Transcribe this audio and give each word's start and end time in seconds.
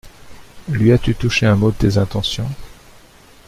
Lui 0.67 0.91
as-tu 0.91 1.13
touché 1.13 1.45
un 1.45 1.55
mot 1.55 1.69
de 1.69 1.75
tes 1.77 1.97
intentions? 1.99 2.49